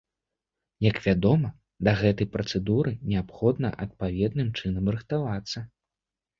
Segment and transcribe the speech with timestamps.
[0.85, 1.51] Як вядома,
[1.89, 5.59] да гэтай працэдуры неабходна адпаведным чынам рыхтавацца.